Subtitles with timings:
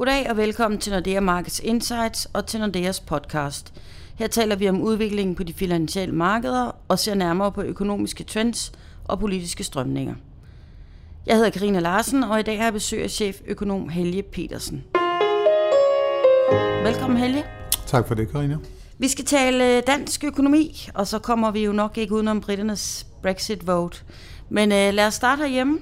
[0.00, 3.74] Goddag og velkommen til Nordea Markets Insights og til Nordeas podcast.
[4.14, 8.72] Her taler vi om udviklingen på de finansielle markeder og ser nærmere på økonomiske trends
[9.04, 10.14] og politiske strømninger.
[11.26, 14.84] Jeg hedder Karina Larsen, og i dag har jeg besøg af cheføkonom Helge Petersen.
[16.84, 17.44] Velkommen Helge.
[17.86, 18.56] Tak for det, Karina.
[18.98, 23.98] Vi skal tale dansk økonomi, og så kommer vi jo nok ikke udenom britternes Brexit-vote.
[24.48, 25.78] Men øh, lad os starte herhjemme.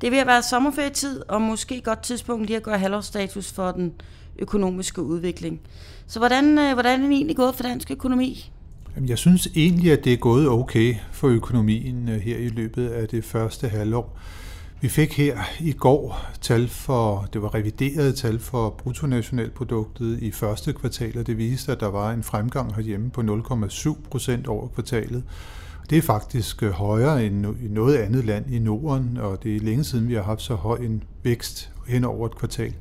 [0.00, 3.72] Det er ved at være sommerferietid, og måske godt tidspunkt lige at gøre halvårsstatus for
[3.72, 3.92] den
[4.38, 5.60] økonomiske udvikling.
[6.06, 8.50] Så hvordan, øh, hvordan er det egentlig gået for dansk økonomi?
[9.08, 13.08] Jeg synes egentlig, at det er gået okay for økonomien øh, her i løbet af
[13.08, 14.18] det første halvår.
[14.80, 20.72] Vi fik her i går tal for, det var reviderede tal for bruttonationalproduktet i første
[20.72, 25.24] kvartal, og det viste, at der var en fremgang herhjemme på 0,7 procent over kvartalet.
[25.90, 29.60] Det er faktisk øh, højere end i noget andet land i Norden, og det er
[29.60, 32.74] længe siden, vi har haft så høj en vækst hen over et kvartal.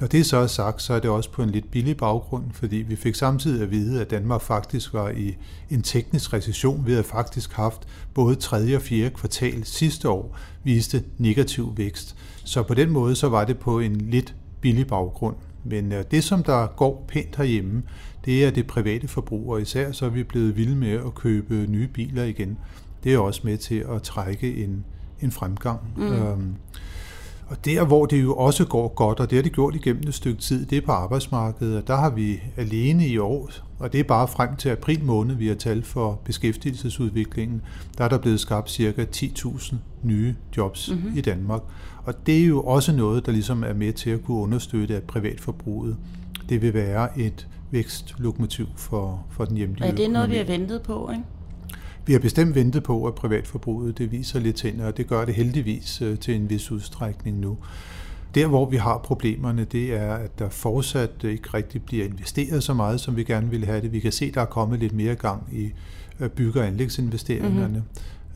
[0.00, 2.76] Når det så er sagt, så er det også på en lidt billig baggrund, fordi
[2.76, 5.36] vi fik samtidig at vide, at Danmark faktisk var i
[5.70, 6.86] en teknisk recession.
[6.86, 8.76] Vi havde faktisk haft både 3.
[8.76, 9.10] og 4.
[9.10, 12.16] kvartal sidste år viste negativ vækst.
[12.44, 15.36] Så på den måde så var det på en lidt billig baggrund.
[15.64, 17.82] Men øh, det, som der går pænt herhjemme,
[18.24, 21.54] det er det private forbrug, og især så er vi blevet vilde med at købe
[21.54, 22.58] nye biler igen.
[23.04, 24.84] Det er også med til at trække en,
[25.20, 25.80] en fremgang.
[25.96, 26.12] Mm.
[26.12, 26.54] Øhm,
[27.46, 30.14] og der, hvor det jo også går godt, og det har det gjort igennem et
[30.14, 34.00] stykke tid, det er på arbejdsmarkedet, og der har vi alene i år, og det
[34.00, 37.62] er bare frem til april måned, vi har tal for beskæftigelsesudviklingen,
[37.98, 39.06] der er der blevet skabt ca.
[39.16, 41.18] 10.000 nye jobs mm-hmm.
[41.18, 41.62] i Danmark.
[42.04, 45.02] Og det er jo også noget, der ligesom er med til at kunne understøtte, at
[45.02, 45.96] privatforbruget
[46.48, 50.02] det vil være et vækstlokomotiv for, for den hjemlige økonomi.
[50.02, 51.24] Er det noget, vi har ventet på, ikke?
[52.06, 55.34] Vi har bestemt ventet på, at privatforbruget det viser lidt tænder, og det gør det
[55.34, 57.58] heldigvis øh, til en vis udstrækning nu.
[58.34, 62.74] Der, hvor vi har problemerne, det er, at der fortsat ikke rigtig bliver investeret så
[62.74, 63.92] meget, som vi gerne ville have det.
[63.92, 65.72] Vi kan se, at der er kommet lidt mere gang i
[66.20, 67.66] øh, bygge- og anlægsinvesteringerne.
[67.68, 67.82] Mm-hmm.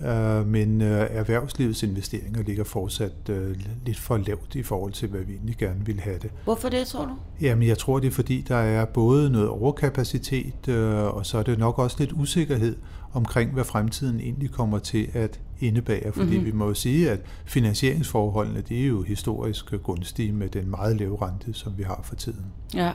[0.06, 5.20] Øh, men øh, erhvervslivets investeringer ligger fortsat øh, lidt for lavt i forhold til, hvad
[5.20, 6.30] vi egentlig gerne vil have det.
[6.44, 7.16] Hvorfor det, tror du?
[7.40, 10.68] Jamen, jeg tror, det er fordi, der er både noget overkapacitet,
[11.08, 12.76] og så er det nok også lidt usikkerhed
[13.12, 16.12] omkring, hvad fremtiden egentlig kommer til at indebære.
[16.12, 16.44] Fordi mm-hmm.
[16.44, 21.22] vi må jo sige, at finansieringsforholdene, det er jo historisk gunstige med den meget lave
[21.22, 22.44] rente, som vi har for tiden.
[22.74, 22.92] Ja,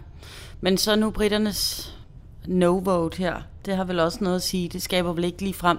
[0.61, 1.93] men så nu britternes
[2.47, 4.69] no-vote her, det har vel også noget at sige.
[4.69, 5.77] Det skaber vel ikke lige frem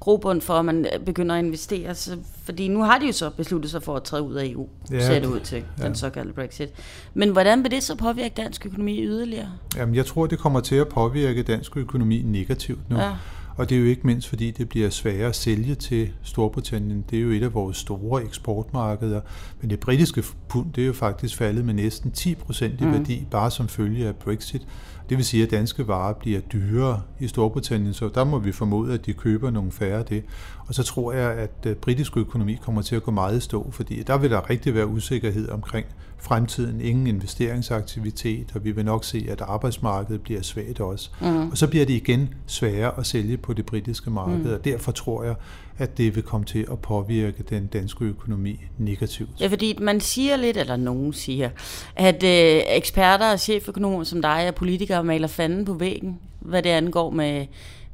[0.00, 1.94] grobund for, at man begynder at investere.
[1.94, 4.68] Så, fordi nu har de jo så besluttet sig for at træde ud af EU,
[4.90, 5.84] ja, ser det ud til, ja.
[5.84, 6.68] den såkaldte Brexit.
[7.14, 9.52] Men hvordan vil det så påvirke dansk økonomi yderligere?
[9.76, 12.98] Jamen, jeg tror, det kommer til at påvirke dansk økonomi negativt nu.
[12.98, 13.12] Ja.
[13.56, 17.04] Og det er jo ikke mindst, fordi det bliver sværere at sælge til Storbritannien.
[17.10, 19.20] Det er jo et af vores store eksportmarkeder.
[19.60, 22.92] Men det britiske pund, det er jo faktisk faldet med næsten 10 procent i mm.
[22.92, 24.66] værdi, bare som følge af Brexit.
[25.08, 28.94] Det vil sige, at danske varer bliver dyrere i Storbritannien, så der må vi formode,
[28.94, 30.24] at de køber nogle færre af det.
[30.66, 33.70] Og så tror jeg, at øh, britisk økonomi kommer til at gå meget i stå,
[33.70, 35.86] fordi der vil der rigtig være usikkerhed omkring
[36.18, 41.10] fremtiden, ingen investeringsaktivitet, og vi vil nok se, at arbejdsmarkedet bliver svagt også.
[41.20, 41.50] Mm.
[41.50, 44.52] Og så bliver det igen sværere at sælge på det britiske marked, mm.
[44.52, 45.34] og derfor tror jeg,
[45.78, 49.30] at det vil komme til at påvirke den danske økonomi negativt.
[49.40, 51.50] Ja, fordi man siger lidt, eller nogen siger,
[51.96, 56.70] at øh, eksperter og cheføkonomer som dig og politikere maler fanden på væggen, hvad det
[56.70, 57.46] angår med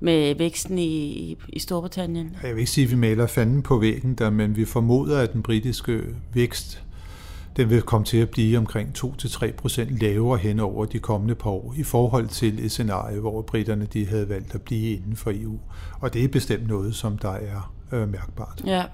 [0.04, 2.36] med væksten i, i Storbritannien?
[2.42, 5.32] Jeg vil ikke sige, at vi maler fanden på væggen der, men vi formoder, at
[5.32, 6.00] den britiske
[6.34, 6.82] vækst
[7.56, 11.74] den vil komme til at blive omkring 2-3% lavere hen over de kommende par år
[11.76, 15.58] i forhold til et scenarie, hvor britterne de havde valgt at blive inden for EU.
[16.00, 18.62] Og det er bestemt noget, som der er øh, mærkbart.
[18.66, 18.84] Ja.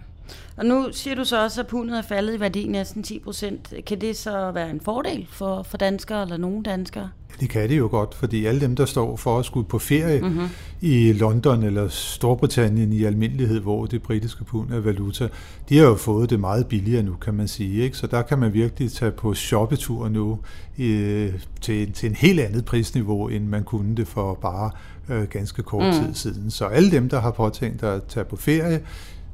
[0.57, 3.75] Og nu siger du så også, at pundet er faldet i værdi næsten 10 procent.
[3.87, 7.11] Kan det så være en fordel for, for danskere eller nogen danskere?
[7.41, 10.21] Det kan det jo godt, fordi alle dem, der står for at skulle på ferie
[10.21, 10.49] mm-hmm.
[10.81, 15.29] i London eller Storbritannien i almindelighed, hvor det britiske pund er valuta,
[15.69, 17.83] de har jo fået det meget billigere nu, kan man sige.
[17.83, 17.97] Ikke?
[17.97, 20.39] Så der kan man virkelig tage på shoppetur nu
[20.77, 21.29] i,
[21.61, 24.71] til, til en helt andet prisniveau, end man kunne det for bare
[25.09, 25.93] øh, ganske kort mm.
[25.93, 26.51] tid siden.
[26.51, 28.81] Så alle dem, der har påtænkt at tage på ferie,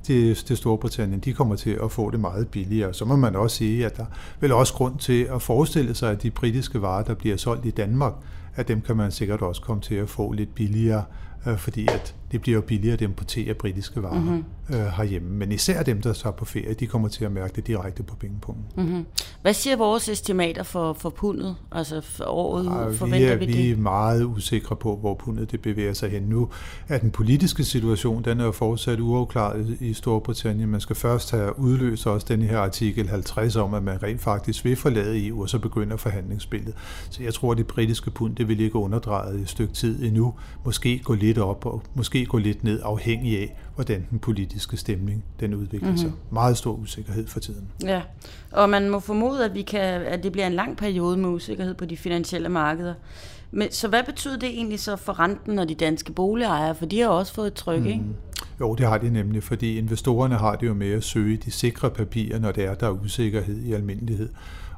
[0.04, 2.94] til, til Storbritannien, de kommer til at få det meget billigere.
[2.94, 4.06] Så må man også sige, at der er
[4.40, 7.70] vel også grund til at forestille sig, at de britiske varer, der bliver solgt i
[7.70, 8.12] Danmark,
[8.56, 11.04] at dem kan man sikkert også komme til at få lidt billigere,
[11.46, 14.44] øh, fordi at det bliver jo billigere at importere britiske varer mm-hmm.
[14.70, 15.28] øh, herhjemme.
[15.28, 18.16] Men især dem, der så på ferie, de kommer til at mærke det direkte på
[18.16, 18.84] pengepunkten.
[18.84, 19.06] Mm-hmm.
[19.42, 21.56] Hvad siger vores estimater for, for pundet?
[21.72, 23.58] Altså for året ja, forventer vi, vi, det?
[23.58, 26.48] vi er meget usikre på, hvor pundet det bevæger sig hen nu.
[26.88, 30.68] At den politiske situation, den er jo fortsat uafklaret i Storbritannien.
[30.68, 34.64] Man skal først have udløst også den her artikel 50 om, at man rent faktisk
[34.64, 36.74] vil forlade EU, og så begynder forhandlingsspillet.
[37.10, 40.05] Så jeg tror, at det britiske pund, det vil ikke underdrejet i et stykke tid
[40.05, 40.35] endnu.
[40.64, 45.25] Måske gå lidt op, og måske gå lidt ned, afhængig af, hvordan den politiske stemning
[45.41, 45.99] den udvikler mm-hmm.
[45.99, 46.12] sig.
[46.31, 47.69] Meget stor usikkerhed for tiden.
[47.82, 48.02] Ja,
[48.52, 51.75] og man må formode, at, vi kan, at det bliver en lang periode med usikkerhed
[51.75, 52.94] på de finansielle markeder.
[53.50, 56.75] Men, så hvad betyder det egentlig så for renten og de danske boligejere?
[56.75, 57.87] For de har også fået et tryk, mm.
[57.87, 58.05] ikke?
[58.61, 61.91] Jo, det har de nemlig, fordi investorerne har det jo med at søge de sikre
[61.91, 64.29] papirer, når det er, der er usikkerhed i almindelighed.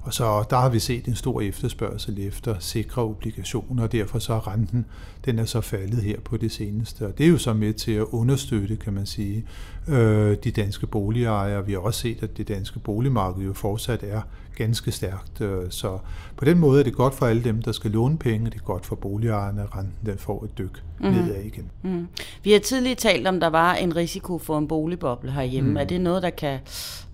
[0.06, 4.32] Og så der har vi set en stor efterspørgsel efter sikre obligationer, og derfor så
[4.32, 4.86] er renten,
[5.24, 7.06] den er så faldet her på det seneste.
[7.06, 9.44] Og det er jo så med til at understøtte, kan man sige,
[9.88, 11.66] øh, de danske boligejere.
[11.66, 14.20] Vi har også set, at det danske boligmarked jo fortsat er
[14.56, 15.40] ganske stærkt.
[15.40, 15.98] Øh, så
[16.36, 18.64] på den måde er det godt for alle dem, der skal låne penge, det er
[18.64, 21.06] godt for boligejerne, at renten den får et dyk mm.
[21.06, 21.70] nedad igen.
[21.82, 22.08] Mm.
[22.42, 25.70] Vi har tidligere talt om, der var en risiko for en boligboble herhjemme.
[25.70, 25.76] Mm.
[25.76, 26.58] Er det noget, der kan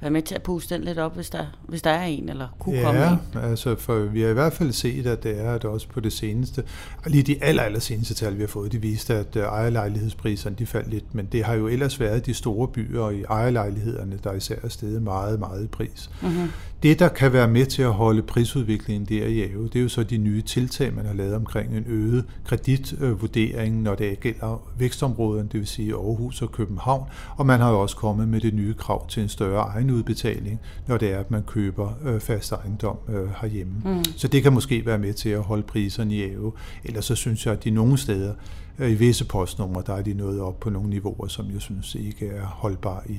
[0.01, 2.49] være med til at puste den lidt op, hvis der, hvis der er en, eller
[2.59, 3.51] kunne ja, komme en?
[3.51, 6.13] altså for vi har i hvert fald set, at det er at også på det
[6.13, 6.63] seneste,
[7.07, 10.67] lige de aller, aller seneste tal, vi har fået, de viste, at øh, ejerlejlighedspriserne de
[10.67, 14.57] faldt lidt, men det har jo ellers været de store byer i ejerlejlighederne, der især
[14.63, 16.11] er steget meget, meget i pris.
[16.23, 16.49] Mm-hmm.
[16.83, 19.89] Det, der kan være med til at holde prisudviklingen der i AVE, det er jo
[19.89, 25.49] så de nye tiltag, man har lavet omkring en øget kreditvurdering, når det gælder vækstområderne,
[25.53, 27.05] det vil sige Aarhus og København,
[27.37, 30.97] og man har jo også kommet med det nye krav til en større egenudbetaling, når
[30.97, 32.72] det er, at man køber øh, fast ejendom
[33.09, 33.75] øh, herhjemme.
[33.85, 34.05] Mm.
[34.17, 36.53] Så det kan måske være med til at holde priserne i AVE.
[36.85, 38.35] Ellers så synes jeg, at de nogle steder,
[38.79, 41.95] øh, i visse postnumre, der er de nået op på nogle niveauer, som jeg synes
[41.95, 43.19] ikke er holdbare i,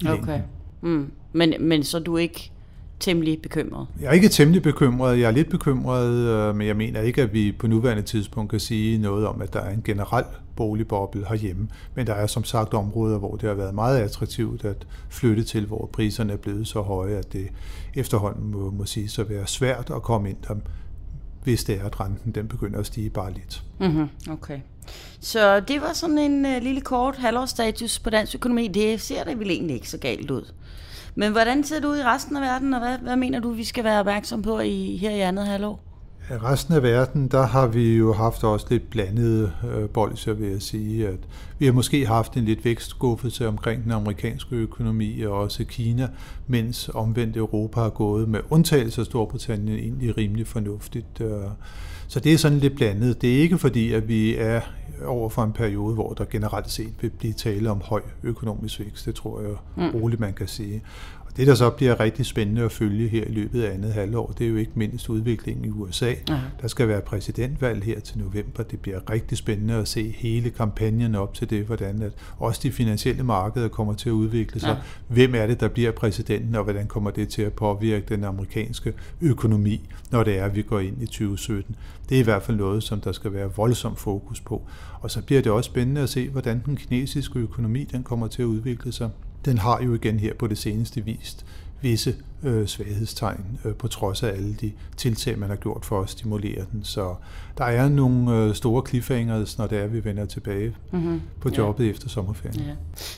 [0.00, 0.40] i Okay.
[0.80, 1.10] Mm.
[1.32, 2.52] Men, men så du ikke
[3.02, 3.86] temmelig bekymret?
[4.00, 5.18] Jeg er ikke temmelig bekymret.
[5.18, 8.60] Jeg er lidt bekymret, øh, men jeg mener ikke, at vi på nuværende tidspunkt kan
[8.60, 10.24] sige noget om, at der er en generel
[10.56, 11.68] boligboble herhjemme.
[11.94, 15.66] Men der er som sagt områder, hvor det har været meget attraktivt at flytte til,
[15.66, 17.48] hvor priserne er blevet så høje, at det
[17.94, 20.54] efterhånden må, må sige at være svært at komme ind der,
[21.44, 23.62] hvis det er, at renten den begynder at stige bare lidt.
[23.80, 24.08] Mm-hmm.
[24.30, 24.60] Okay.
[25.20, 28.68] Så det var sådan en uh, lille kort halvårsstatus på dansk økonomi.
[28.68, 30.52] Det ser det vel egentlig ikke så galt ud.
[31.14, 33.64] Men hvordan ser det ud i resten af verden, og hvad, hvad mener du, vi
[33.64, 35.91] skal være opmærksom på i, her i andet halvår?
[36.32, 40.62] Resten af verden, der har vi jo haft også lidt blandede øh, bolser, vil jeg
[40.62, 41.08] sige.
[41.08, 41.18] At
[41.58, 46.08] vi har måske haft en lidt vækstskuffelse omkring den amerikanske økonomi og også Kina,
[46.46, 51.20] mens omvendt Europa har gået med undtagelse af Storbritannien egentlig rimelig fornuftigt.
[51.20, 51.28] Øh.
[52.08, 53.22] Så det er sådan lidt blandet.
[53.22, 54.60] Det er ikke fordi, at vi er
[55.06, 59.06] over for en periode, hvor der generelt set vil blive tale om høj økonomisk vækst.
[59.06, 60.00] Det tror jeg mm.
[60.00, 60.82] roligt, man kan sige.
[61.36, 64.44] Det, der så bliver rigtig spændende at følge her i løbet af andet halvår, det
[64.46, 66.14] er jo ikke mindst udviklingen i USA.
[66.28, 66.46] Aha.
[66.62, 68.62] Der skal være præsidentvalg her til november.
[68.62, 72.72] Det bliver rigtig spændende at se hele kampagnen op til det, hvordan at også de
[72.72, 74.68] finansielle markeder kommer til at udvikle sig.
[74.68, 75.14] Ja.
[75.14, 78.92] Hvem er det, der bliver præsidenten, og hvordan kommer det til at påvirke den amerikanske
[79.20, 81.76] økonomi, når det er, at vi går ind i 2017.
[82.08, 84.62] Det er i hvert fald noget, som der skal være voldsom fokus på.
[85.00, 88.42] Og så bliver det også spændende at se, hvordan den kinesiske økonomi den kommer til
[88.42, 89.10] at udvikle sig
[89.44, 91.46] den har jo igen her på det seneste vist
[91.82, 96.10] visse øh, svaghedstegn, øh, på trods af alle de tiltag, man har gjort for at
[96.10, 96.84] stimulere den.
[96.84, 97.14] Så
[97.58, 101.22] der er nogle øh, store cliffhangers, når det er, vi vender tilbage mm-hmm.
[101.40, 101.90] på jobbet ja.
[101.90, 102.60] efter sommerferien.
[102.60, 102.74] Ja.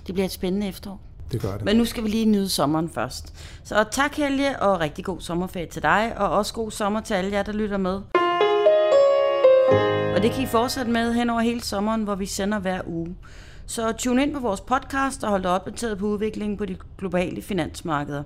[0.06, 1.00] Det bliver et spændende efterår.
[1.32, 1.65] Det gør det.
[1.65, 3.35] Men nu skal vi lige nyde sommeren først.
[3.65, 7.32] Så tak Helge, og rigtig god sommerferie til dig, og også god sommer til alle
[7.32, 8.00] jer, der lytter med.
[10.17, 13.15] Og det kan I fortsætte med hen over hele sommeren, hvor vi sender hver uge.
[13.67, 17.43] Så tune ind på vores podcast og hold dig opdateret på udviklingen på de globale
[17.43, 18.23] finansmarkeder.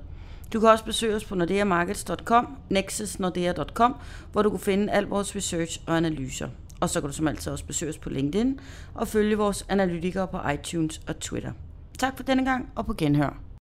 [0.53, 3.97] Du kan også besøge os på nordeamarkets.com, nexusnordea.com,
[4.33, 6.49] hvor du kan finde al vores research og analyser.
[6.81, 8.61] Og så kan du som altid også besøge os på LinkedIn
[8.95, 11.53] og følge vores analytikere på iTunes og Twitter.
[11.99, 13.48] Tak for denne gang, og på genhør.